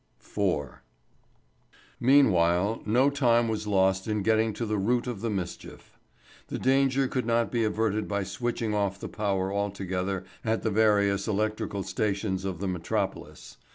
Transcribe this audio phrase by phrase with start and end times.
[0.19, 0.79] IV.
[1.99, 5.99] Meanwhile no time was lost in getting to the root of the mischief.
[6.47, 11.27] The danger could not be averted by switching off the power altogether at the various
[11.27, 13.57] electrical stations of the metropolis.